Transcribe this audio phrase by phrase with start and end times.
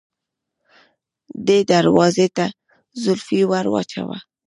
[1.47, 2.45] دې دروازې ته
[3.01, 4.17] زولفی ور واچوه.